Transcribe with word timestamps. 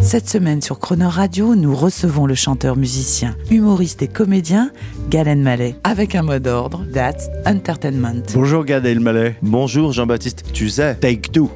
Cette 0.00 0.28
semaine 0.28 0.62
sur 0.62 0.78
Croner 0.78 1.06
Radio, 1.06 1.54
nous 1.56 1.74
recevons 1.74 2.26
le 2.26 2.34
chanteur, 2.34 2.76
musicien, 2.76 3.34
humoriste 3.50 4.02
et 4.02 4.08
comédien 4.08 4.70
Galen 5.10 5.42
Mallet 5.42 5.74
avec 5.84 6.14
un 6.14 6.22
mot 6.22 6.38
d'ordre, 6.38 6.84
That's 6.92 7.28
Entertainment. 7.44 8.22
Bonjour 8.34 8.64
Gad 8.64 8.86
Elmaleh. 8.86 9.34
Bonjour 9.42 9.92
Jean-Baptiste, 9.92 10.44
tu 10.52 10.68
sais, 10.68 10.94
Take 10.96 11.30
two. 11.32 11.50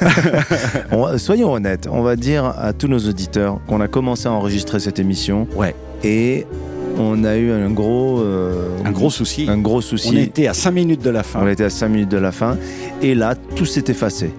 on 0.92 1.02
va- 1.02 1.18
soyons 1.18 1.52
honnêtes, 1.52 1.88
on 1.90 2.02
va 2.02 2.16
dire 2.16 2.44
à 2.46 2.72
tous 2.72 2.88
nos 2.88 2.98
auditeurs 3.00 3.60
qu'on 3.66 3.80
a 3.80 3.88
commencé 3.88 4.26
à 4.26 4.32
enregistrer 4.32 4.80
cette 4.80 4.98
émission 4.98 5.46
Ouais, 5.54 5.74
et 6.02 6.46
on 6.98 7.22
a 7.24 7.36
eu 7.36 7.50
un 7.52 7.70
gros, 7.70 8.20
euh, 8.20 8.68
un 8.84 8.90
gros 8.92 9.10
souci. 9.10 9.46
un 9.48 9.58
gros 9.58 9.78
On 9.78 9.80
souci. 9.82 10.18
était 10.18 10.46
à 10.48 10.54
5 10.54 10.70
minutes 10.72 11.02
de 11.04 11.10
la 11.10 11.22
fin. 11.22 11.40
On 11.42 11.48
était 11.48 11.64
à 11.64 11.70
5 11.70 11.88
minutes 11.88 12.08
de 12.10 12.16
la 12.18 12.32
fin 12.32 12.56
et 13.02 13.14
là 13.14 13.34
tout 13.56 13.66
s'est 13.66 13.84
effacé. 13.88 14.30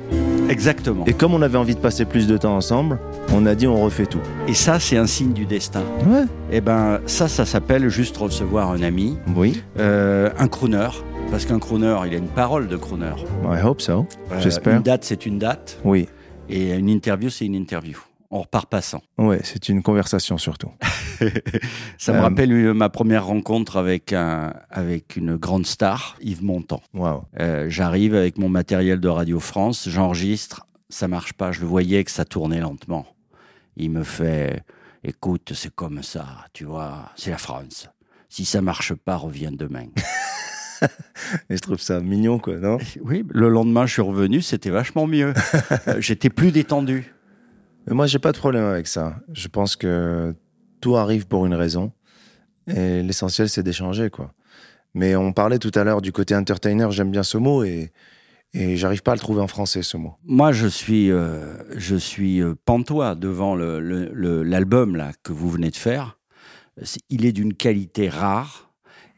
Exactement. 0.49 1.05
Et 1.05 1.13
comme 1.13 1.33
on 1.33 1.41
avait 1.41 1.57
envie 1.57 1.75
de 1.75 1.79
passer 1.79 2.05
plus 2.05 2.27
de 2.27 2.35
temps 2.37 2.55
ensemble, 2.55 2.99
on 3.33 3.45
a 3.45 3.55
dit 3.55 3.67
on 3.67 3.81
refait 3.81 4.05
tout. 4.07 4.19
Et 4.47 4.53
ça, 4.53 4.79
c'est 4.79 4.97
un 4.97 5.05
signe 5.05 5.31
du 5.33 5.45
destin. 5.45 5.83
Ouais. 6.07 6.23
Eh 6.51 6.59
ben, 6.61 6.99
ça, 7.05 7.27
ça 7.27 7.45
s'appelle 7.45 7.87
juste 7.89 8.17
recevoir 8.17 8.71
un 8.71 8.81
ami, 8.81 9.17
Oui, 9.35 9.61
euh, 9.77 10.29
un 10.37 10.47
crooner. 10.47 10.89
Parce 11.31 11.45
qu'un 11.45 11.59
crooner, 11.59 11.95
il 12.07 12.13
a 12.15 12.17
une 12.17 12.27
parole 12.27 12.67
de 12.67 12.75
crooner. 12.75 13.13
I 13.45 13.63
hope 13.63 13.81
so. 13.81 14.07
Euh, 14.31 14.39
J'espère. 14.41 14.77
Une 14.77 14.81
date, 14.83 15.03
c'est 15.03 15.25
une 15.27 15.37
date. 15.37 15.79
Oui, 15.83 16.07
Et 16.49 16.73
une 16.73 16.89
interview, 16.89 17.29
c'est 17.29 17.45
une 17.45 17.53
interview. 17.55 17.97
On 18.31 18.41
repart 18.41 18.69
passant. 18.69 19.01
ouais, 19.17 19.39
c'est 19.43 19.69
une 19.69 19.81
conversation 19.81 20.37
surtout. 20.37 20.71
Ça 21.97 22.13
me 22.13 22.17
Euh, 22.17 22.21
rappelle 22.21 22.73
ma 22.75 22.89
première 22.89 23.25
rencontre 23.25 23.77
avec, 23.77 24.13
un, 24.13 24.53
avec 24.69 25.15
une 25.15 25.35
grande 25.35 25.65
star, 25.65 26.15
Yves 26.21 26.43
Montand. 26.43 26.81
Waouh. 26.93 27.23
Euh, 27.39 27.65
J'arrive 27.69 28.13
avec 28.13 28.37
mon 28.37 28.47
matériel 28.49 28.99
de 28.99 29.07
Radio 29.07 29.39
France, 29.39 29.89
j'enregistre, 29.89 30.67
ça 30.89 31.07
marche 31.07 31.33
pas. 31.33 31.51
Je 31.51 31.61
le 31.61 31.65
voyais 31.67 32.03
que 32.03 32.11
ça 32.11 32.23
tournait 32.23 32.59
lentement. 32.59 33.07
Il 33.77 33.89
me 33.91 34.03
fait, 34.03 34.63
écoute, 35.03 35.53
c'est 35.55 35.73
comme 35.73 36.03
ça, 36.03 36.25
tu 36.53 36.65
vois, 36.65 37.09
c'est 37.15 37.31
la 37.31 37.37
France. 37.39 37.89
Si 38.29 38.45
ça 38.45 38.61
marche 38.61 38.93
pas, 38.93 39.15
reviens 39.15 39.51
demain. 39.51 39.87
Et 41.49 41.57
je 41.57 41.61
trouve 41.61 41.79
ça 41.79 41.99
mignon 41.99 42.39
quoi, 42.39 42.55
non? 42.57 42.77
Oui, 43.01 43.25
le 43.29 43.49
lendemain, 43.49 43.85
je 43.85 43.93
suis 43.93 44.01
revenu, 44.01 44.41
c'était 44.41 44.69
vachement 44.69 45.07
mieux. 45.07 45.33
Euh, 45.87 45.99
J'étais 45.99 46.29
plus 46.29 46.51
détendu. 46.51 47.13
Mais 47.89 47.95
moi, 47.95 48.05
j'ai 48.05 48.19
pas 48.19 48.31
de 48.31 48.37
problème 48.37 48.65
avec 48.65 48.87
ça. 48.87 49.19
Je 49.33 49.47
pense 49.47 49.75
que 49.75 50.35
tout 50.79 50.95
arrive 50.95 51.27
pour 51.27 51.47
une 51.47 51.55
raison. 51.55 51.91
Et 52.67 53.01
l'essentiel, 53.01 53.49
c'est 53.49 53.63
d'échanger, 53.63 54.11
quoi. 54.11 54.31
Mais 54.93 55.15
on 55.15 55.33
parlait 55.33 55.57
tout 55.57 55.71
à 55.73 55.83
l'heure 55.83 56.01
du 56.01 56.11
côté 56.11 56.35
entertainer, 56.35 56.87
j'aime 56.91 57.09
bien 57.09 57.23
ce 57.23 57.37
mot, 57.37 57.63
et, 57.63 57.91
et 58.53 58.77
j'arrive 58.77 59.01
pas 59.01 59.11
à 59.11 59.15
le 59.15 59.19
trouver 59.19 59.41
en 59.41 59.47
français, 59.47 59.81
ce 59.81 59.97
mot. 59.97 60.13
Moi, 60.23 60.51
je 60.51 60.67
suis, 60.67 61.11
euh, 61.11 61.55
je 61.77 61.95
suis 61.95 62.41
euh, 62.41 62.53
pantois 62.65 63.15
devant 63.15 63.55
l'album 63.55 64.95
là 64.95 65.11
que 65.23 65.33
vous 65.33 65.49
venez 65.49 65.71
de 65.71 65.75
faire. 65.75 66.19
Il 67.09 67.25
est 67.25 67.31
d'une 67.31 67.55
qualité 67.55 68.07
rare. 68.07 68.68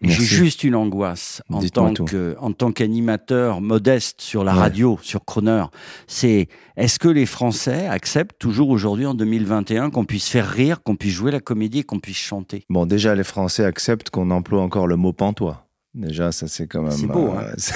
J'ai 0.02 0.24
juste 0.24 0.64
une 0.64 0.74
angoisse 0.76 1.42
en 1.52 1.62
tant 1.62 1.94
tout. 1.94 2.06
que, 2.06 2.36
en 2.40 2.52
tant 2.54 2.72
qu'animateur 2.72 3.62
modeste 3.62 4.22
sur 4.22 4.44
la 4.44 4.54
Ouais. 4.54 4.60
radio, 4.60 5.00
sur 5.04 5.24
Croner. 5.26 5.66
C'est 6.08 6.48
est-ce 6.76 6.98
que 7.00 7.08
les 7.08 7.26
Français 7.26 7.86
acceptent 7.88 8.40
toujours 8.40 8.70
aujourd'hui 8.70 9.06
en 9.06 9.14
2021 9.14 9.90
qu'on 9.92 10.06
puisse 10.06 10.28
faire 10.30 10.48
rire, 10.50 10.82
qu'on 10.84 10.96
puisse 10.96 11.14
jouer 11.14 11.32
la 11.32 11.40
comédie, 11.40 11.80
et 11.80 11.84
qu'on 11.84 12.00
puisse 12.00 12.18
chanter? 12.18 12.66
Bon, 12.70 12.86
déjà, 12.86 13.14
les 13.16 13.24
Français 13.24 13.64
acceptent 13.64 14.10
qu'on 14.10 14.32
emploie 14.32 14.62
encore 14.62 14.88
le 14.88 14.96
mot 14.96 15.14
pantois. 15.14 15.68
Déjà, 15.94 16.32
ça, 16.32 16.48
c'est 16.48 16.68
quand 16.68 16.82
même. 16.82 16.92
C'est 16.92 17.06
beau, 17.08 17.32
hein. 17.38 17.44
euh, 17.44 17.54
c'est- 17.58 17.76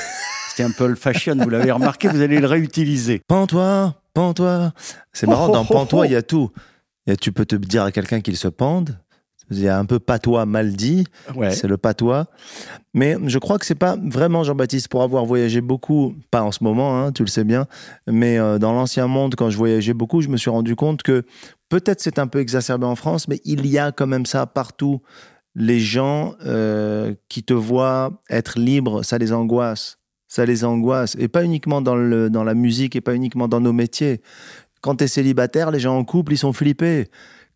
C'était 0.50 0.64
un 0.64 0.72
peu 0.72 0.88
le 0.88 0.96
fashion, 0.96 1.36
vous 1.38 1.50
l'avez 1.50 1.72
remarqué, 1.72 2.08
vous 2.08 2.22
allez 2.22 2.40
le 2.40 2.48
réutiliser. 2.48 3.22
Pantois, 3.28 4.02
pantois. 4.14 4.72
C'est 5.12 5.28
Oh, 5.28 5.32
marrant, 5.32 5.50
oh, 5.50 5.54
dans 5.54 5.64
oh, 5.70 5.74
pantois, 5.74 6.02
oh. 6.02 6.06
il 6.06 6.12
y 6.14 6.16
a 6.16 6.22
tout. 6.22 6.50
Y 7.08 7.12
a- 7.12 7.18
tu 7.18 7.32
peux 7.34 7.46
te 7.46 7.56
dire 7.58 7.84
à 7.84 7.92
quelqu'un 7.92 8.22
qu'il 8.22 8.38
se 8.38 8.48
pende. 8.48 8.98
Il 9.52 9.60
y 9.60 9.68
a 9.68 9.78
un 9.78 9.86
peu 9.86 10.00
patois 10.00 10.46
mal 10.46 10.74
dit. 10.74 11.06
Ouais. 11.36 11.52
c'est 11.52 11.68
le 11.68 11.78
patois. 11.78 12.28
Mais 12.94 13.18
je 13.26 13.38
crois 13.40 13.60
que 13.60 13.66
c'est 13.66 13.76
pas 13.76 13.98
vraiment 14.02 14.44
Jean-Baptiste 14.44 14.88
pour 14.88 15.04
avoir 15.04 15.26
voyagé 15.26 15.62
beaucoup, 15.62 16.16
pas 16.32 16.42
en 16.42 16.52
ce 16.52 16.64
moment, 16.64 16.98
hein, 16.98 17.12
tu 17.12 17.24
le 17.24 17.28
sais 17.28 17.44
bien, 17.44 17.68
mais 18.08 18.40
euh, 18.40 18.58
dans 18.58 18.74
l'ancien 18.74 19.08
monde, 19.08 19.36
quand 19.36 19.50
je 19.50 19.58
voyageais 19.58 19.94
beaucoup, 19.94 20.22
je 20.22 20.30
me 20.30 20.38
suis 20.38 20.50
rendu 20.50 20.76
compte 20.76 21.04
que 21.04 21.26
peut-être 21.70 22.02
c'est 22.02 22.20
un 22.20 22.28
peu 22.28 22.40
exacerbé 22.40 22.86
en 22.86 22.96
France, 22.96 23.28
mais 23.28 23.42
il 23.44 23.68
y 23.68 23.78
a 23.78 23.92
quand 23.92 24.08
même 24.08 24.26
ça 24.26 24.46
partout. 24.46 25.02
Les 25.56 25.80
gens 25.80 26.36
euh, 26.46 27.14
qui 27.30 27.44
te 27.44 27.54
voient 27.54 28.22
être 28.30 28.60
libre, 28.60 29.04
ça 29.04 29.18
les 29.18 29.32
angoisse. 29.32 30.00
Ça 30.28 30.46
les 30.46 30.66
angoisse. 30.66 31.16
Et 31.18 31.28
pas 31.28 31.44
uniquement 31.44 31.82
dans, 31.82 31.96
le, 31.96 32.30
dans 32.30 32.44
la 32.44 32.54
musique 32.54 32.96
et 32.96 33.02
pas 33.02 33.16
uniquement 33.16 33.48
dans 33.48 33.62
nos 33.62 33.72
métiers. 33.72 34.22
Quand 34.82 34.98
tu 34.98 35.06
es 35.06 35.08
célibataire, 35.08 35.72
les 35.72 35.80
gens 35.80 35.98
en 35.98 36.04
couple, 36.04 36.34
ils 36.34 36.38
sont 36.38 36.52
flippés. 36.52 37.08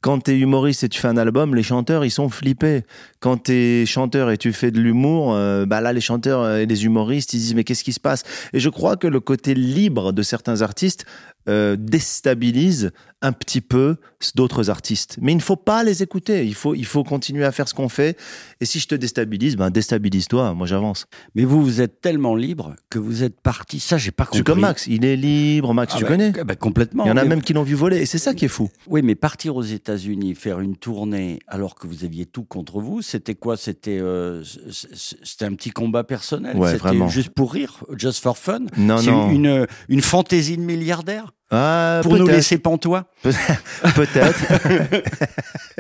Quand 0.02 0.24
tu 0.24 0.32
es 0.32 0.38
humoriste 0.38 0.84
et 0.86 0.90
tu 0.90 1.00
fais 1.00 1.10
un 1.10 1.18
album, 1.18 1.56
les 1.56 1.64
chanteurs, 1.64 2.06
ils 2.06 2.12
sont 2.12 2.30
flippés. 2.30 2.84
Quand 3.20 3.44
tu 3.44 3.52
es 3.52 3.86
chanteur 3.86 4.32
et 4.32 4.38
tu 4.38 4.54
fais 4.54 4.72
de 4.72 4.80
l'humour, 4.80 5.34
euh, 5.34 5.66
bah 5.66 5.82
là, 5.82 5.92
les 5.92 6.00
chanteurs 6.02 6.50
et 6.56 6.66
les 6.66 6.86
humoristes, 6.86 7.34
ils 7.34 7.40
disent 7.40 7.56
mais 7.56 7.66
qu'est-ce 7.66 7.84
qui 7.84 7.92
se 7.92 8.00
passe? 8.00 8.24
Et 8.54 8.62
je 8.62 8.70
crois 8.70 8.96
que 8.96 9.08
le 9.08 9.20
côté 9.20 9.54
libre 9.54 10.14
de 10.14 10.22
certains 10.22 10.62
artistes 10.62 11.06
euh, 11.50 11.76
déstabilise 11.78 12.92
un 13.22 13.34
petit 13.34 13.60
peu 13.60 13.98
d'autres 14.36 14.70
artistes. 14.70 15.18
Mais 15.20 15.34
il 15.34 15.36
ne 15.38 15.42
faut 15.42 15.58
pas 15.58 15.84
les 15.84 16.02
écouter. 16.04 16.46
Il 16.46 16.54
faut, 16.54 16.74
il 16.74 16.86
faut 16.86 17.04
continuer 17.04 17.44
à 17.44 17.52
faire 17.52 17.68
ce 17.68 17.74
qu'on 17.74 17.90
fait. 17.90 18.18
Et 18.62 18.66
si 18.66 18.80
je 18.80 18.88
te 18.88 18.96
déstabilise, 18.96 19.58
ben 19.58 19.70
déstabilise-toi. 19.70 20.54
Moi, 20.54 20.68
j'avance. 20.68 21.06
Mais 21.36 21.44
vous, 21.44 21.62
vous 21.62 21.82
êtes 21.82 22.00
tellement 22.00 22.36
libre 22.36 22.76
que 22.90 22.98
vous 22.98 23.24
êtes 23.24 23.42
parti. 23.42 23.82
Ça, 23.82 23.98
j'ai 23.98 24.12
pas 24.12 24.24
compris. 24.24 24.38
suis 24.38 24.44
comme 24.46 24.62
Max. 24.62 24.88
Il 24.88 25.04
est 25.04 25.18
libre. 25.18 25.74
Max, 25.74 25.94
Ah 25.96 25.98
tu 25.98 26.04
bah, 26.04 26.10
connais 26.12 26.32
bah, 26.32 26.56
Complètement. 26.56 27.04
Il 27.06 27.10
y 27.10 27.12
en 27.12 27.18
a 27.18 27.24
Mais- 27.24 27.30
même 27.30 27.42
qui 27.42 27.52
l'ont 27.52 27.64
vu 27.64 27.76
voler. 27.76 27.98
Et 27.98 28.06
c'est 28.06 28.20
ça 28.20 28.34
qui 28.34 28.46
est 28.46 28.50
fou. 28.50 28.70
Oui, 28.88 29.02
mais 29.02 29.16
partir 29.16 29.58
aux 29.58 29.64
États-Unis, 29.64 30.36
faire 30.36 30.62
une 30.62 30.78
tournée 30.78 31.40
alors 31.48 31.76
que 31.76 31.88
vous 31.88 32.06
aviez 32.06 32.26
tout 32.26 32.44
contre 32.44 32.80
vous, 32.80 33.02
c'était 33.02 33.36
quoi? 33.36 33.58
C'était 33.58 34.00
euh, 34.00 34.44
c'était 34.72 35.46
un 35.46 35.54
petit 35.56 35.72
combat 35.72 36.04
personnel? 36.06 36.56
Ouais, 36.56 36.68
c'était 36.72 36.80
vraiment. 36.80 37.08
juste 37.10 37.30
pour 37.32 37.52
rire, 37.54 37.84
just 37.98 38.22
for 38.24 38.38
fun? 38.38 38.60
Non, 38.78 38.98
C'est 39.00 39.12
non. 39.12 39.30
une 39.32 39.68
une 39.90 40.02
fantaisie 40.02 40.56
de 40.58 40.62
milliardaire 40.64 41.32
Ah, 41.52 42.02
pour 42.04 42.16
nous 42.18 42.28
laisser 42.28 42.58
pantois. 42.58 43.06
Peut-être. 43.24 44.40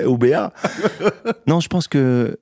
Ou 0.07 0.18
Béa. 0.18 0.52
Non, 1.47 1.59
je 1.59 1.68
pense 1.68 1.88
que. 1.88 2.40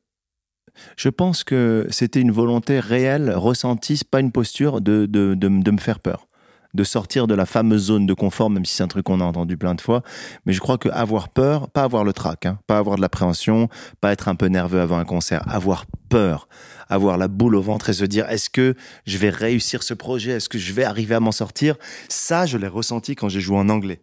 Je 0.96 1.10
pense 1.10 1.44
que 1.44 1.88
c'était 1.90 2.22
une 2.22 2.32
volonté 2.32 2.80
réelle, 2.80 3.32
ressentie, 3.32 4.00
pas 4.10 4.20
une 4.20 4.32
posture 4.32 4.80
de, 4.80 5.08
de, 5.08 5.34
de, 5.34 5.50
de 5.50 5.72
me 5.72 5.80
faire 5.80 6.00
peur. 6.00 6.28
De 6.74 6.84
sortir 6.84 7.28
de 7.28 7.34
la 7.34 7.46
fameuse 7.46 7.86
zone 7.86 8.06
de 8.06 8.14
confort, 8.14 8.50
même 8.50 8.66
si 8.66 8.76
c'est 8.76 8.84
un 8.84 8.88
truc 8.88 9.06
qu'on 9.06 9.22
a 9.22 9.24
entendu 9.24 9.58
plein 9.58 9.76
de 9.76 9.82
fois. 9.82 10.04
Mais 10.46 10.54
je 10.54 10.60
crois 10.60 10.78
que 10.78 10.90
avoir 10.90 11.30
peur, 11.30 11.70
pas 11.70 11.84
avoir 11.84 12.04
le 12.04 12.14
trac, 12.14 12.46
hein, 12.46 12.60
pas 12.68 12.78
avoir 12.78 12.98
de 12.98 13.02
l'appréhension, 13.02 13.70
pas 14.02 14.12
être 14.12 14.28
un 14.28 14.36
peu 14.36 14.48
nerveux 14.48 14.82
avant 14.82 14.98
un 14.98 15.06
concert, 15.06 15.44
avoir 15.48 15.86
peur, 16.10 16.48
avoir 16.90 17.18
la 17.18 17.28
boule 17.28 17.56
au 17.56 17.62
ventre 17.62 17.90
et 17.90 17.94
se 17.94 18.06
dire 18.06 18.30
est-ce 18.30 18.50
que 18.50 18.76
je 19.06 19.18
vais 19.18 19.30
réussir 19.30 19.84
ce 19.84 19.94
projet, 19.94 20.32
est-ce 20.32 20.50
que 20.50 20.58
je 20.58 20.74
vais 20.74 20.84
arriver 20.84 21.16
à 21.16 21.20
m'en 21.20 21.32
sortir, 21.32 21.76
ça, 22.10 22.46
je 22.46 22.58
l'ai 22.58 22.68
ressenti 22.68 23.16
quand 23.16 23.30
j'ai 23.30 23.42
joué 23.42 23.58
en 23.58 23.70
anglais. 23.70 24.02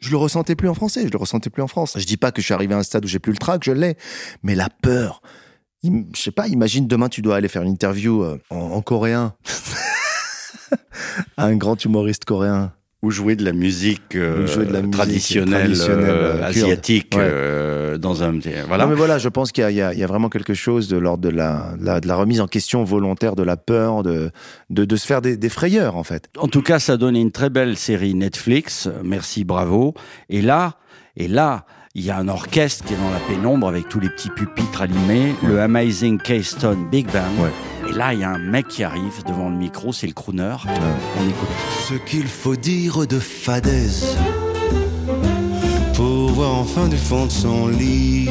Je 0.00 0.10
le 0.10 0.16
ressentais 0.16 0.54
plus 0.54 0.68
en 0.68 0.74
français, 0.74 1.06
je 1.06 1.12
le 1.12 1.18
ressentais 1.18 1.50
plus 1.50 1.62
en 1.62 1.66
France. 1.66 1.94
Je 1.96 2.06
dis 2.06 2.16
pas 2.16 2.30
que 2.30 2.40
je 2.40 2.46
suis 2.46 2.54
arrivé 2.54 2.74
à 2.74 2.78
un 2.78 2.82
stade 2.82 3.04
où 3.04 3.08
j'ai 3.08 3.18
plus 3.18 3.32
le 3.32 3.38
trac, 3.38 3.64
je 3.64 3.72
l'ai, 3.72 3.96
mais 4.42 4.54
la 4.54 4.68
peur. 4.68 5.22
Je 5.82 5.90
sais 6.14 6.30
pas, 6.30 6.48
imagine 6.48 6.86
demain 6.86 7.08
tu 7.08 7.22
dois 7.22 7.36
aller 7.36 7.48
faire 7.48 7.62
une 7.62 7.70
interview 7.70 8.22
euh, 8.22 8.38
en 8.50 8.80
coréen 8.82 9.34
à 11.38 11.46
un 11.46 11.56
grand 11.56 11.82
humoriste 11.82 12.26
coréen. 12.26 12.72
Ou 13.00 13.12
jouer 13.12 13.36
de 13.36 13.44
la 13.44 13.52
musique, 13.52 14.16
euh, 14.16 14.44
de 14.44 14.72
la 14.72 14.80
musique 14.82 14.90
traditionnelle, 14.90 15.60
traditionnelle, 15.72 16.10
euh, 16.10 16.36
euh, 16.40 16.44
asiatique 16.44 17.14
Ouais. 17.16 17.22
euh, 17.22 17.96
dans 17.96 18.24
un 18.24 18.32
voilà. 18.66 18.84
Non 18.84 18.90
mais 18.90 18.96
voilà, 18.96 19.18
je 19.18 19.28
pense 19.28 19.52
qu'il 19.52 19.70
y, 19.70 19.74
y 19.74 19.80
a- 19.80 20.06
vraiment 20.08 20.28
quelque 20.28 20.52
chose 20.52 20.88
de 20.88 20.96
l'ordre 20.96 21.22
de 21.22 21.28
la, 21.28 21.74
de 21.78 21.84
la, 21.86 22.00
de 22.00 22.08
la 22.08 22.16
remise 22.16 22.40
en 22.40 22.48
question 22.48 22.82
volontaire 22.82 23.36
de 23.36 23.44
la 23.44 23.56
peur, 23.56 24.02
de, 24.02 24.32
de, 24.70 24.84
de 24.84 24.96
se 24.96 25.06
faire 25.06 25.22
des, 25.22 25.36
des 25.36 25.48
frayeurs 25.48 25.94
en 25.94 26.02
fait. 26.02 26.28
En 26.38 26.48
tout 26.48 26.60
cas, 26.62 26.80
ça 26.80 26.96
donne 26.96 27.14
une 27.14 27.30
très 27.30 27.50
belle 27.50 27.76
série 27.76 28.14
Netflix. 28.16 28.88
Merci, 29.04 29.44
bravo. 29.44 29.94
Et 30.28 30.42
là, 30.42 30.74
et 31.16 31.28
là, 31.28 31.66
il 31.94 32.04
y 32.04 32.10
a 32.10 32.18
un 32.18 32.26
orchestre 32.26 32.84
qui 32.84 32.94
est 32.94 32.96
dans 32.96 33.10
la 33.12 33.20
pénombre 33.20 33.68
avec 33.68 33.88
tous 33.88 34.00
les 34.00 34.08
petits 34.08 34.30
pupitres 34.30 34.82
allumés, 34.82 35.34
le 35.46 35.60
Amazing 35.60 36.18
Keystone 36.18 36.88
Big 36.90 37.06
Band. 37.12 37.42
Ouais. 37.44 37.50
Et 37.88 37.92
là, 37.92 38.12
il 38.12 38.20
y 38.20 38.24
a 38.24 38.30
un 38.30 38.38
mec 38.38 38.68
qui 38.68 38.84
arrive 38.84 39.24
devant 39.26 39.48
le 39.48 39.56
micro, 39.56 39.92
c'est 39.92 40.06
le 40.06 40.12
crooner. 40.12 40.56
On 40.66 41.28
écoute. 41.28 41.48
Ce 41.88 41.94
qu'il 41.94 42.26
faut 42.26 42.56
dire 42.56 43.06
de 43.06 43.18
fadaise 43.18 44.16
pour 45.94 46.30
voir 46.30 46.54
enfin 46.54 46.86
du 46.86 46.96
fond 46.96 47.26
de 47.26 47.30
son 47.30 47.66
lit 47.66 48.28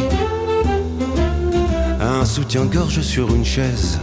Un 2.00 2.24
soutien-gorge 2.24 3.02
sur 3.02 3.36
une 3.36 3.44
chaise. 3.44 4.00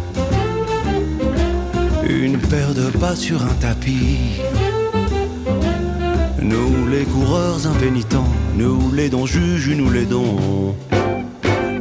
Une 2.07 2.39
paire 2.39 2.75
de 2.75 2.91
pas 2.91 3.17
sur 3.17 3.43
un 3.43 3.55
tapis. 3.55 4.43
Nous 6.43 6.89
les 6.89 7.05
coureurs 7.05 7.67
impénitents, 7.67 8.29
nous 8.55 8.93
les 8.93 9.09
dons 9.09 9.25
juges, 9.25 9.71
nous 9.71 9.91
les 9.91 10.05
dons 10.05 10.75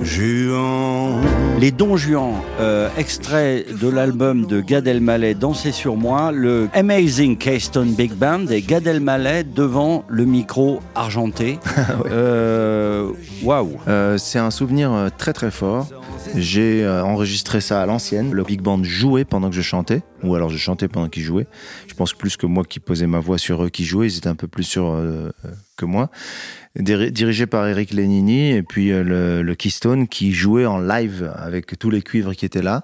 juants. 0.02 1.19
Les 1.60 1.72
Don 1.72 1.96
Juan, 1.96 2.34
euh, 2.60 2.90
extrait 2.98 3.66
de 3.82 3.88
l'album 3.88 4.46
de 4.46 4.60
Gad 4.60 4.86
Elmaleh, 4.88 5.34
Danser 5.34 5.72
sur 5.72 5.96
moi, 5.96 6.32
le 6.34 6.68
Amazing 6.74 7.38
Keystone 7.38 7.94
Big 7.94 8.12
Band 8.12 8.48
et 8.48 8.62
Gad 8.62 8.86
Elmaleh 8.86 9.44
devant 9.44 10.04
le 10.10 10.26
micro 10.26 10.82
argenté. 10.96 11.60
Euh, 12.12 13.12
Waouh 13.44 13.78
Euh, 13.88 14.18
c'est 14.18 14.40
un 14.40 14.52
souvenir 14.52 15.10
très 15.18 15.32
très 15.34 15.52
fort. 15.52 15.88
J'ai 16.35 16.83
euh, 16.83 17.03
enregistré 17.03 17.62
ça 17.62 17.81
à 17.81 17.85
l'ancienne. 17.85 18.31
Le 18.31 18.44
big 18.44 18.62
band 18.62 18.83
jouait 18.83 19.25
pendant 19.25 19.50
que 19.50 19.56
je 19.56 19.62
chantais, 19.62 20.01
ou 20.24 20.35
alors 20.35 20.50
je 20.50 20.57
chantais 20.57 20.88
pendant 20.88 21.07
qu'ils 21.09 21.24
jouaient. 21.24 21.47
Je 21.88 21.94
pense 21.94 22.13
plus 22.13 22.38
que 22.38 22.45
moi 22.45 22.63
qui 22.63 22.80
posais 22.80 23.07
ma 23.07 23.19
voix 23.19 23.38
sur 23.38 23.63
eux 23.63 23.69
qui 23.69 23.85
jouaient, 23.85 24.07
ils 24.07 24.18
étaient 24.18 24.27
un 24.30 24.35
peu 24.35 24.47
plus 24.47 24.63
sur 24.63 24.91
euh, 24.91 25.31
que 25.77 25.85
moi. 25.85 26.09
Diri- 26.80 27.12
Dirigé 27.12 27.45
par 27.45 27.68
Eric 27.68 27.91
Lenini 27.94 28.51
et 28.51 28.63
puis 28.63 28.91
euh, 28.91 29.03
le, 29.03 29.41
le 29.44 29.56
Keystone 29.56 30.07
qui 30.07 30.31
jouait 30.33 30.65
en 30.65 30.80
live 30.80 31.31
avec 31.35 31.77
tous 31.77 31.89
les 31.91 32.01
cuivres 32.01 32.33
qui 32.35 32.45
étaient 32.45 32.63
là. 32.63 32.81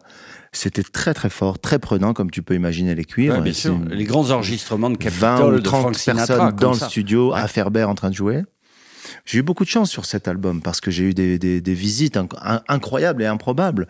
C'était 0.51 0.83
très 0.83 1.13
très 1.13 1.29
fort, 1.29 1.59
très 1.59 1.77
prenant 1.79 2.13
comme 2.13 2.31
tu 2.31 2.41
peux 2.41 2.55
imaginer 2.55 2.95
les 2.95 3.05
cuivres. 3.05 3.35
Ouais, 3.35 3.41
bien 3.41 3.51
Et 3.51 3.55
sûr. 3.55 3.79
c'est 3.89 3.95
Les 3.95 4.03
grands 4.03 4.29
enregistrements 4.31 4.89
de 4.89 4.97
20 4.97 4.99
Capitol, 4.99 5.53
ou 5.53 5.57
de 5.57 5.61
30 5.61 5.81
Frank 5.81 5.95
Sinatra, 5.97 6.25
personnes 6.27 6.55
dans 6.55 6.71
le 6.73 6.79
studio 6.79 7.33
à 7.33 7.47
Ferber 7.47 7.83
en 7.83 7.93
train 7.95 8.09
de 8.09 8.15
jouer. 8.15 8.41
J'ai 9.25 9.39
eu 9.39 9.43
beaucoup 9.43 9.63
de 9.63 9.69
chance 9.69 9.89
sur 9.91 10.05
cet 10.05 10.27
album 10.27 10.61
parce 10.61 10.81
que 10.81 10.91
j'ai 10.91 11.03
eu 11.03 11.13
des, 11.13 11.37
des- 11.39 11.61
des 11.61 11.73
visites 11.73 12.15
inc- 12.17 12.37
in- 12.41 12.61
incroyables 12.67 13.21
et 13.23 13.25
improbables. 13.25 13.87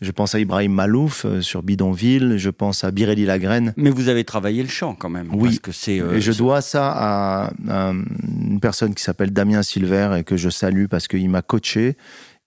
Je 0.00 0.10
pense 0.12 0.34
à 0.34 0.38
Ibrahim 0.40 0.72
Malouf 0.72 1.26
euh, 1.26 1.42
sur 1.42 1.62
Bidonville, 1.62 2.36
je 2.38 2.48
pense 2.48 2.84
à 2.84 2.90
Birelli 2.90 3.26
Lagraine. 3.26 3.74
Mais 3.76 3.90
vous 3.90 4.08
avez 4.08 4.24
travaillé 4.24 4.62
le 4.62 4.68
chant 4.70 4.94
quand 4.94 5.10
même. 5.10 5.28
Oui. 5.34 5.48
Parce 5.50 5.58
que 5.58 5.72
c'est. 5.72 6.00
euh, 6.00 6.14
et 6.16 6.20
je 6.22 6.32
dois 6.32 6.62
ça 6.62 6.90
à, 6.90 7.52
à 7.68 7.90
une 7.92 8.60
personne 8.60 8.94
qui 8.94 9.02
s'appelle 9.02 9.30
Damien 9.30 9.62
Silver 9.62 10.16
et 10.18 10.24
que 10.24 10.38
je 10.38 10.48
salue 10.48 10.86
parce 10.86 11.06
qu'il 11.06 11.28
m'a 11.28 11.42
coaché. 11.42 11.96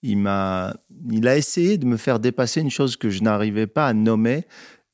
Il 0.01 0.17
m'a, 0.17 0.75
il 1.11 1.27
a 1.27 1.37
essayé 1.37 1.77
de 1.77 1.85
me 1.85 1.95
faire 1.97 2.19
dépasser 2.19 2.59
une 2.61 2.71
chose 2.71 2.97
que 2.97 3.09
je 3.11 3.21
n'arrivais 3.21 3.67
pas 3.67 3.87
à 3.87 3.93
nommer 3.93 4.45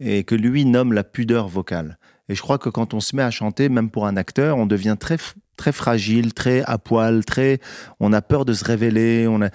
et 0.01 0.23
que 0.25 0.35
lui 0.35 0.65
nomme 0.65 0.91
la 0.93 1.03
pudeur 1.05 1.47
vocale. 1.47 1.97
Et 2.29 2.35
je 2.35 2.41
crois 2.41 2.57
que 2.57 2.69
quand 2.69 2.93
on 2.93 2.99
se 2.99 3.15
met 3.15 3.23
à 3.23 3.31
chanter, 3.31 3.67
même 3.69 3.89
pour 3.89 4.05
un 4.05 4.15
acteur, 4.15 4.57
on 4.57 4.65
devient 4.67 4.95
très, 4.99 5.17
très 5.57 5.71
fragile, 5.71 6.33
très 6.33 6.61
à 6.63 6.77
poil, 6.77 7.25
très, 7.25 7.59
on 7.99 8.13
a 8.13 8.21
peur 8.21 8.45
de 8.45 8.53
se 8.53 8.63
révéler, 8.63 9.27
on 9.27 9.41
a, 9.41 9.47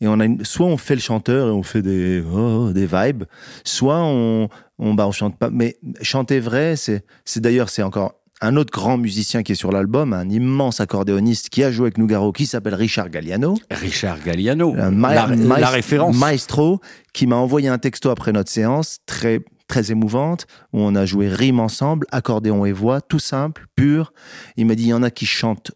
et 0.00 0.06
on 0.06 0.20
a 0.20 0.26
une- 0.26 0.44
soit 0.44 0.66
on 0.66 0.76
fait 0.76 0.94
le 0.94 1.00
chanteur 1.00 1.48
et 1.48 1.50
on 1.50 1.62
fait 1.62 1.82
des, 1.82 2.22
oh, 2.32 2.70
des 2.72 2.86
vibes, 2.86 3.24
soit 3.64 3.98
on, 4.00 4.48
on, 4.78 4.94
bah, 4.94 5.06
on 5.08 5.12
chante 5.12 5.36
pas. 5.38 5.50
Mais 5.50 5.76
chanter 6.02 6.38
vrai, 6.38 6.76
c'est, 6.76 7.02
c'est 7.24 7.40
d'ailleurs, 7.40 7.68
c'est 7.70 7.82
encore 7.82 8.14
un 8.40 8.54
autre 8.56 8.70
grand 8.72 8.98
musicien 8.98 9.42
qui 9.42 9.50
est 9.52 9.56
sur 9.56 9.72
l'album, 9.72 10.12
un 10.12 10.28
immense 10.28 10.80
accordéoniste 10.80 11.48
qui 11.48 11.64
a 11.64 11.72
joué 11.72 11.86
avec 11.86 11.98
Nougaro, 11.98 12.30
qui 12.30 12.46
s'appelle 12.46 12.74
Richard 12.76 13.08
Galliano. 13.08 13.58
Richard 13.70 14.18
Galliano, 14.24 14.74
ma- 14.92 15.12
la, 15.14 15.26
la 15.60 15.70
référence. 15.70 16.16
Maestro, 16.16 16.80
qui 17.12 17.26
m'a 17.26 17.34
envoyé 17.34 17.68
un 17.68 17.78
texto 17.78 18.10
après 18.10 18.30
notre 18.30 18.50
séance, 18.50 18.98
très, 19.06 19.40
très 19.68 19.92
émouvante, 19.92 20.46
où 20.72 20.80
on 20.80 20.94
a 20.96 21.06
joué 21.06 21.28
rime 21.28 21.60
ensemble, 21.60 22.06
accordéon 22.10 22.64
et 22.64 22.72
voix, 22.72 23.00
tout 23.00 23.18
simple, 23.20 23.66
pur. 23.76 24.12
Il 24.56 24.66
m'a 24.66 24.74
dit, 24.74 24.84
il 24.84 24.88
y 24.88 24.94
en 24.94 25.02
a 25.02 25.10
qui 25.10 25.26
chantent 25.26 25.70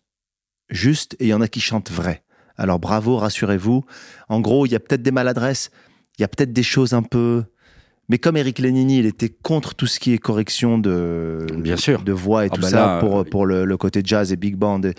juste 0.71 1.15
et 1.21 1.27
il 1.27 1.29
y 1.29 1.35
en 1.35 1.41
a 1.43 1.49
qui 1.49 1.61
chantent 1.61 1.91
vrai. 1.91 2.25
Alors 2.56 2.79
bravo, 2.79 3.19
rassurez-vous. 3.19 3.85
En 4.29 4.41
gros, 4.41 4.67
il 4.67 4.73
y 4.73 4.75
a 4.75 4.81
peut-être 4.81 5.03
des 5.03 5.11
maladresses, 5.11 5.71
il 6.19 6.23
y 6.23 6.25
a 6.25 6.29
peut-être 6.29 6.53
des 6.53 6.62
choses 6.62 6.94
un 6.94 7.03
peu... 7.03 7.44
Mais 8.09 8.19
comme 8.19 8.37
Eric 8.37 8.59
Lenini, 8.59 8.99
il 8.99 9.06
était 9.06 9.31
contre 9.31 9.75
tout 9.75 9.87
ce 9.87 10.00
qui 10.00 10.12
est 10.12 10.19
correction 10.19 10.77
de, 10.77 11.47
Bien 11.56 11.77
sûr. 11.77 12.03
de 12.03 12.12
voix 12.12 12.44
et 12.44 12.49
Ah 12.50 12.55
tout 12.55 12.61
bah 12.61 12.69
ça 12.69 12.77
là, 12.77 12.99
pour, 13.00 13.21
euh, 13.21 13.25
pour 13.25 13.47
le, 13.47 13.65
le 13.65 13.77
côté 13.77 14.03
jazz 14.05 14.33
et 14.33 14.37
big 14.37 14.56
band. 14.56 14.83
Et 14.83 14.94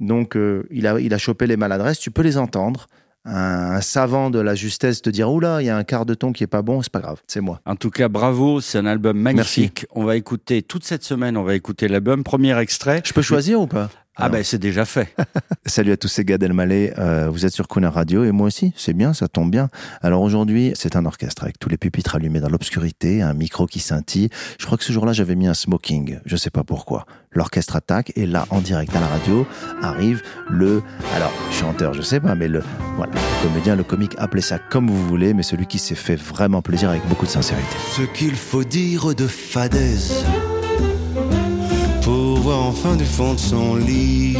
donc, 0.00 0.36
euh, 0.36 0.66
il, 0.70 0.86
a, 0.86 0.98
il 1.00 1.12
a 1.12 1.18
chopé 1.18 1.46
les 1.46 1.56
maladresses, 1.56 1.98
tu 1.98 2.10
peux 2.10 2.22
les 2.22 2.38
entendre. 2.38 2.86
Un, 3.26 3.72
un 3.76 3.80
savant 3.80 4.30
de 4.30 4.38
la 4.38 4.54
justesse 4.54 5.00
te 5.00 5.10
dire 5.10 5.30
Oula, 5.30 5.62
il 5.62 5.66
y 5.66 5.70
a 5.70 5.76
un 5.76 5.84
quart 5.84 6.04
de 6.04 6.14
ton 6.14 6.32
qui 6.32 6.44
est 6.44 6.48
pas 6.48 6.62
bon, 6.62 6.82
c'est 6.82 6.92
pas 6.92 7.00
grave, 7.00 7.20
c'est 7.26 7.40
moi. 7.40 7.60
En 7.64 7.76
tout 7.76 7.90
cas, 7.90 8.08
bravo, 8.08 8.60
c'est 8.60 8.78
un 8.78 8.86
album 8.86 9.18
magnifique. 9.18 9.86
On 9.94 10.04
va 10.04 10.16
écouter 10.16 10.62
toute 10.62 10.84
cette 10.84 11.04
semaine, 11.04 11.36
on 11.36 11.42
va 11.42 11.54
écouter 11.54 11.88
l'album. 11.88 12.22
Premier 12.22 12.58
extrait. 12.58 13.00
Je 13.04 13.12
peux 13.12 13.22
choisir 13.22 13.60
ou 13.60 13.66
pas? 13.66 13.90
Ah 14.16 14.28
ben 14.28 14.44
c'est 14.44 14.58
déjà 14.58 14.84
fait. 14.84 15.12
Salut 15.66 15.90
à 15.90 15.96
tous, 15.96 16.06
c'est 16.06 16.24
Gad 16.24 16.40
Elmaleh. 16.40 16.94
Euh, 16.98 17.28
vous 17.28 17.46
êtes 17.46 17.52
sur 17.52 17.66
Crooner 17.66 17.88
Radio 17.88 18.22
et 18.22 18.30
moi 18.30 18.46
aussi, 18.46 18.72
c'est 18.76 18.92
bien, 18.92 19.12
ça 19.12 19.26
tombe 19.26 19.50
bien. 19.50 19.68
Alors 20.02 20.22
aujourd'hui, 20.22 20.72
c'est 20.76 20.94
un 20.94 21.04
orchestre 21.04 21.42
avec 21.42 21.58
tous 21.58 21.68
les 21.68 21.78
pupitres 21.78 22.14
allumés 22.14 22.38
dans 22.38 22.48
l'obscurité, 22.48 23.22
un 23.22 23.34
micro 23.34 23.66
qui 23.66 23.80
scintille. 23.80 24.28
Je 24.60 24.66
crois 24.66 24.78
que 24.78 24.84
ce 24.84 24.92
jour-là, 24.92 25.12
j'avais 25.12 25.34
mis 25.34 25.48
un 25.48 25.54
smoking. 25.54 26.20
Je 26.26 26.36
sais 26.36 26.50
pas 26.50 26.62
pourquoi. 26.62 27.06
L'orchestre 27.32 27.74
attaque 27.74 28.12
et 28.14 28.26
là, 28.26 28.46
en 28.50 28.60
direct 28.60 28.94
à 28.94 29.00
la 29.00 29.08
radio, 29.08 29.44
arrive 29.82 30.22
le, 30.48 30.84
alors 31.16 31.32
chanteur, 31.50 31.92
je 31.92 32.02
sais 32.02 32.20
pas, 32.20 32.36
mais 32.36 32.46
le, 32.46 32.62
voilà, 32.94 33.12
le 33.14 33.48
comédien, 33.48 33.74
le 33.74 33.82
comique, 33.82 34.14
appelez 34.18 34.42
ça 34.42 34.60
comme 34.60 34.88
vous 34.88 35.08
voulez, 35.08 35.34
mais 35.34 35.42
celui 35.42 35.66
qui 35.66 35.80
s'est 35.80 35.96
fait 35.96 36.14
vraiment 36.14 36.62
plaisir 36.62 36.90
avec 36.90 37.04
beaucoup 37.08 37.26
de 37.26 37.30
sincérité. 37.30 37.76
Ce 37.96 38.02
qu'il 38.02 38.36
faut 38.36 38.62
dire 38.62 39.12
de 39.16 39.26
fadaise 39.26 40.24
enfin 42.52 42.96
du 42.96 43.04
fond 43.04 43.34
de 43.34 43.38
son 43.38 43.76
lit 43.76 44.36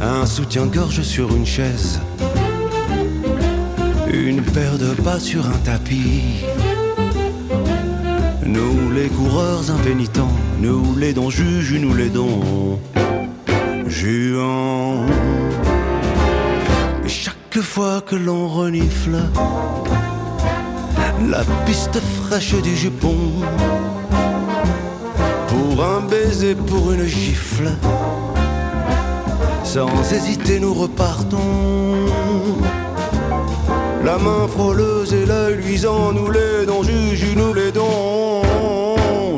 un 0.00 0.24
soutien-gorge 0.24 1.02
sur 1.02 1.34
une 1.34 1.46
chaise, 1.46 2.00
une 4.12 4.42
paire 4.42 4.78
de 4.78 4.94
pas 5.02 5.18
sur 5.18 5.46
un 5.46 5.58
tapis. 5.64 6.44
Nous 8.44 8.92
les 8.92 9.08
coureurs 9.08 9.70
impénitents, 9.70 10.36
nous 10.60 10.94
les 10.96 11.12
dons 11.12 11.30
juges, 11.30 11.74
nous 11.74 11.94
les 11.94 12.08
dons 12.08 12.78
juants. 13.86 15.04
Chaque 17.06 17.60
fois 17.60 18.00
que 18.00 18.16
l'on 18.16 18.48
renifle 18.48 19.18
la 21.28 21.42
piste 21.64 21.98
fraîche 22.22 22.54
du 22.62 22.76
jupon. 22.76 23.16
Pour 25.76 25.84
un 25.84 26.00
baiser, 26.00 26.54
pour 26.54 26.90
une 26.92 27.04
gifle, 27.04 27.68
sans 29.62 30.10
hésiter 30.10 30.58
nous 30.58 30.72
repartons. 30.72 32.06
La 34.02 34.16
main 34.16 34.48
frôleuse 34.48 35.12
et 35.12 35.26
l'œil 35.26 35.56
luisant, 35.56 36.12
nous 36.12 36.30
les 36.30 36.64
dons 36.66 36.82
juges, 36.82 37.26
nous 37.36 37.52
les 37.52 37.72
dons 37.72 38.42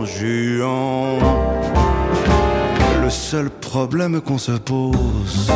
juants. 0.05 1.19
Le 3.03 3.11
seul 3.11 3.51
problème 3.51 4.21
qu'on 4.21 4.39
se 4.39 4.53
pose, 4.53 5.51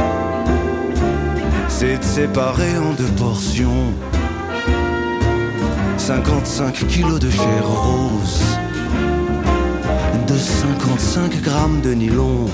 c'est 1.68 1.98
de 1.98 2.04
séparer 2.04 2.76
en 2.78 2.92
deux 2.94 3.12
portions. 3.16 3.92
55 5.96 6.88
kilos 6.88 7.20
de 7.20 7.30
chair 7.30 7.64
rose, 7.64 8.42
de 10.26 10.36
55 10.36 11.42
grammes 11.42 11.80
de 11.80 11.92
nylon. 11.94 12.46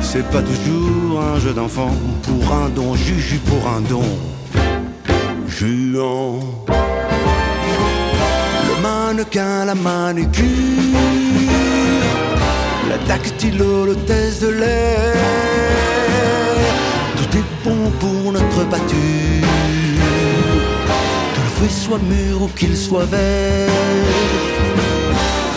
C'est 0.00 0.26
pas 0.30 0.42
toujours 0.42 1.20
un 1.20 1.38
jeu 1.38 1.52
d'enfant 1.52 1.92
pour 2.22 2.52
un 2.52 2.68
don, 2.70 2.94
juju 2.94 3.38
pour 3.38 3.68
un 3.68 3.80
don. 3.80 4.08
Juant. 5.46 6.40
Le 8.68 8.82
mannequin, 8.82 9.64
la 9.64 9.74
manucure, 9.74 10.46
la 12.88 12.98
dactylo, 13.06 13.86
l'hôtesse 13.86 14.40
de 14.40 14.48
l'air. 14.48 15.14
Tout 17.16 17.36
est 17.36 17.48
bon 17.64 17.90
pour 18.00 18.32
notre 18.32 18.64
pâture 18.68 19.48
que 21.34 21.40
le 21.40 21.50
fruit 21.56 21.70
soit 21.70 22.00
mûr 22.10 22.42
ou 22.42 22.48
qu'il 22.56 22.76
soit 22.76 23.04
vert. 23.04 24.47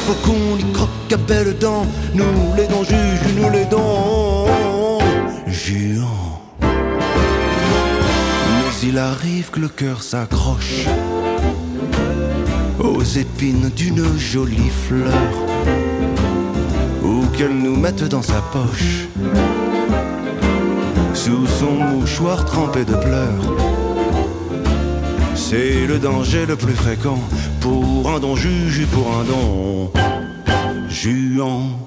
Faut 0.05 0.13
qu'on 0.25 0.57
y 0.57 0.73
croque 0.73 1.13
à 1.13 1.17
belles 1.17 1.57
dents, 1.57 1.85
nous 2.13 2.55
les 2.57 2.67
dons 2.67 2.83
juges, 2.83 3.35
nous 3.37 3.49
les 3.49 3.65
dons 3.65 4.47
juants. 5.47 6.41
Mais 6.61 6.67
il 8.83 8.97
arrive 8.97 9.51
que 9.51 9.59
le 9.59 9.69
cœur 9.69 10.01
s'accroche 10.01 10.85
aux 12.79 13.03
épines 13.03 13.69
d'une 13.75 14.17
jolie 14.17 14.71
fleur, 14.87 15.13
ou 17.03 17.25
qu'elle 17.37 17.55
nous 17.55 17.75
mette 17.75 18.03
dans 18.03 18.23
sa 18.23 18.41
poche, 18.41 19.07
sous 21.13 21.45
son 21.45 21.71
mouchoir 21.71 22.45
trempé 22.45 22.85
de 22.85 22.95
pleurs. 22.95 23.70
C'est 25.51 25.85
le 25.85 25.99
danger 25.99 26.45
le 26.45 26.55
plus 26.55 26.71
fréquent 26.71 27.19
pour 27.59 28.09
un 28.09 28.21
don 28.21 28.37
juge 28.37 28.79
et 28.79 28.85
pour 28.85 29.05
un 29.13 29.25
don 29.25 29.91
juant. 30.87 31.77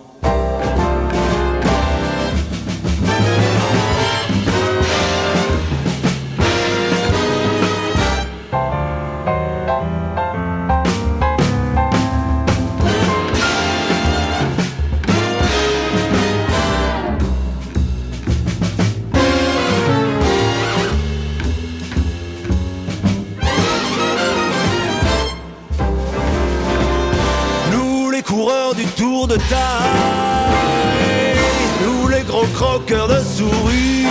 Croqueur 32.65 33.09
de 33.09 33.21
souris. 33.37 34.07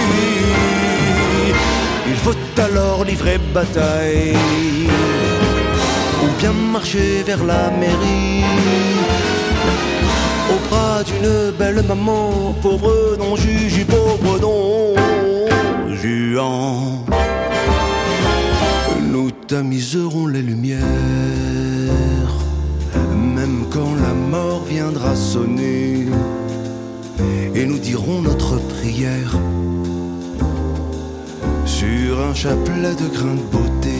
Il 2.07 2.17
faut 2.23 2.61
alors 2.61 3.03
livrer 3.03 3.37
bataille 3.53 4.35
ou 6.23 6.27
bien 6.39 6.53
marcher 6.71 7.23
vers 7.25 7.43
la 7.43 7.69
mairie 7.81 8.43
au 10.53 10.57
bras 10.67 11.03
d'une 11.03 11.51
belle 11.57 11.83
maman, 11.87 12.53
pauvre 12.61 13.17
non 13.17 13.35
juge, 13.35 13.85
pauvre 13.85 14.39
non 14.45 14.93
juan. 16.01 17.05
Nous 19.11 19.31
tamiserons 19.47 20.27
les 20.27 20.41
lumières, 20.41 20.83
même 23.35 23.65
quand 23.73 23.93
la 24.05 24.13
mort 24.13 24.63
viendra 24.69 25.15
sonner, 25.15 26.07
et 27.55 27.65
nous 27.65 27.79
dirons 27.79 28.21
notre 28.21 28.57
prière 28.57 29.37
sur 31.65 32.19
un 32.19 32.33
chapelet 32.33 32.95
de 32.95 33.07
grains 33.13 33.35
de 33.35 33.47
beauté. 33.51 33.99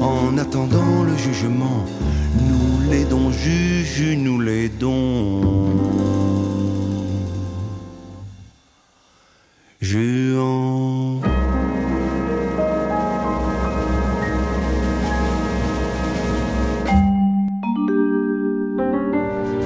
En 0.00 0.36
attendant 0.38 1.04
le 1.04 1.16
jugement, 1.16 1.84
nous 2.48 2.90
l'aidons, 2.90 3.30
juge, 3.30 4.16
nous 4.16 4.40
l'aidons. 4.40 5.40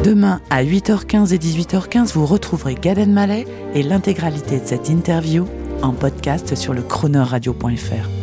Demain 0.06 0.40
à 0.50 0.62
8h15 0.62 1.34
et 1.34 1.38
18h15, 1.38 2.12
vous 2.12 2.26
retrouverez 2.26 2.76
Galen 2.76 3.12
Mallet 3.12 3.44
et 3.74 3.82
l'intégralité 3.82 4.60
de 4.60 4.64
cette 4.64 4.88
interview 4.88 5.46
en 5.82 5.94
podcast 5.94 6.54
sur 6.54 6.74
le 6.74 6.82
chroneurradio.fr. 6.82 8.15